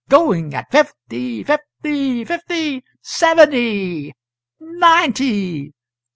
going 0.09 0.55
at 0.55 0.65
fifty, 0.71 1.43
fifty, 1.43 2.25
fifty! 2.25 2.83
seventy! 3.03 4.11
ninety! 4.59 5.75